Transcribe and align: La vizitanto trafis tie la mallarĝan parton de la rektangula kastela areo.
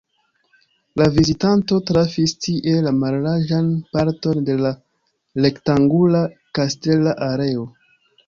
La 1.01 1.05
vizitanto 1.15 1.75
trafis 1.89 2.33
tie 2.45 2.79
la 2.85 2.93
mallarĝan 3.03 3.69
parton 3.97 4.41
de 4.49 4.55
la 4.63 4.73
rektangula 5.47 6.23
kastela 6.61 7.13
areo. 7.27 7.69